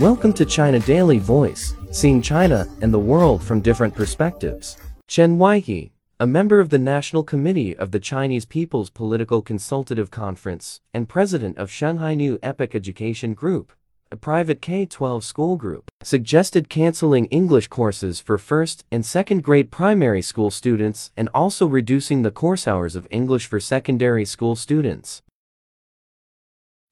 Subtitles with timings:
[0.00, 4.76] Welcome to China Daily Voice, seeing China and the world from different perspectives.
[5.08, 5.90] Chen Weizhi,
[6.20, 11.58] a member of the National Committee of the Chinese People's Political Consultative Conference and president
[11.58, 13.72] of Shanghai New Epoch Education Group,
[14.12, 20.22] a private K-12 school group, suggested canceling English courses for first and second grade primary
[20.22, 25.22] school students and also reducing the course hours of English for secondary school students.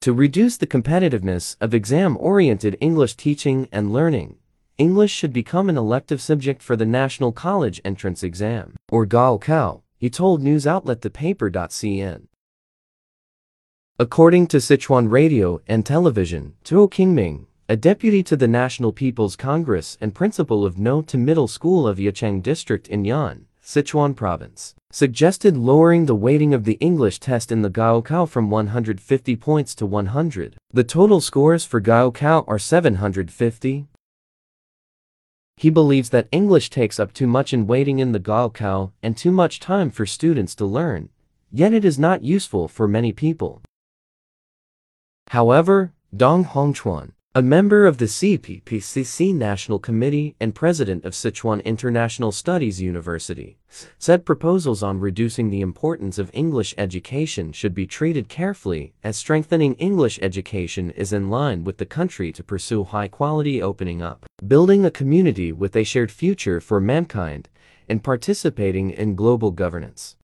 [0.00, 4.36] To reduce the competitiveness of exam-oriented English teaching and learning,
[4.78, 10.10] English should become an elective subject for the National College Entrance Exam, or Gaokao, he
[10.10, 12.26] told news outlet thepaper.cn.
[13.98, 19.96] According to Sichuan Radio and Television, Tuo Qingming, a deputy to the National People's Congress
[20.00, 25.58] and principal of No to Middle School of Yucheng District in Ya'an, Sichuan Province, suggested
[25.58, 30.56] lowering the weighting of the English test in the Gaokao from 150 points to 100.
[30.72, 33.88] The total scores for Gaokao are 750.
[35.58, 39.30] He believes that English takes up too much in weighting in the Gaokao and too
[39.30, 41.10] much time for students to learn,
[41.52, 43.60] yet it is not useful for many people.
[45.28, 52.32] However, Dong Hongchuan, a member of the CPPCC National Committee and president of Sichuan International
[52.32, 53.58] Studies University,
[53.98, 59.74] said proposals on reducing the importance of English education should be treated carefully as strengthening
[59.74, 64.90] English education is in line with the country to pursue high-quality opening up, building a
[64.90, 67.50] community with a shared future for mankind,
[67.86, 70.16] and participating in global governance.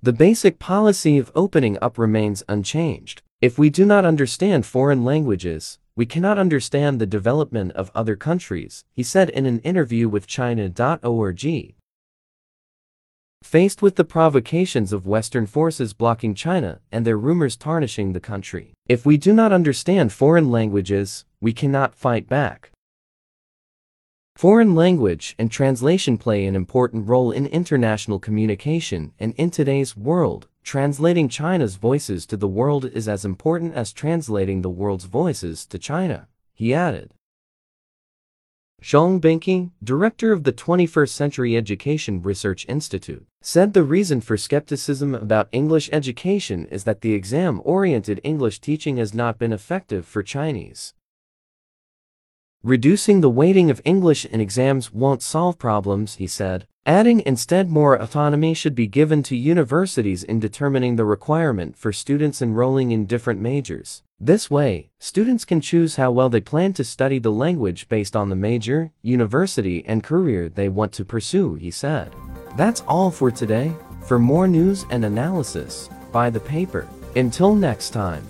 [0.00, 3.20] The basic policy of opening up remains unchanged.
[3.42, 8.84] If we do not understand foreign languages, we cannot understand the development of other countries,
[8.92, 11.74] he said in an interview with China.org.
[13.42, 18.74] Faced with the provocations of Western forces blocking China and their rumors tarnishing the country,
[18.86, 22.70] if we do not understand foreign languages, we cannot fight back.
[24.36, 30.46] Foreign language and translation play an important role in international communication, and in today's world,
[30.62, 35.78] Translating China's voices to the world is as important as translating the world's voices to
[35.78, 37.12] China, he added.
[38.80, 45.14] Xiong Bingqi, director of the 21st Century Education Research Institute, said the reason for skepticism
[45.14, 50.94] about English education is that the exam-oriented English teaching has not been effective for Chinese.
[52.64, 57.96] Reducing the weighting of English in exams won't solve problems, he said, Adding instead more
[57.96, 63.40] autonomy should be given to universities in determining the requirement for students enrolling in different
[63.40, 64.04] majors.
[64.20, 68.28] This way, students can choose how well they plan to study the language based on
[68.28, 72.14] the major, university, and career they want to pursue, he said.
[72.56, 73.74] That's all for today.
[74.06, 76.86] For more news and analysis, buy the paper.
[77.16, 78.24] Until next time.